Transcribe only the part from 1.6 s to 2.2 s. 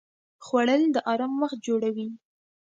جوړوي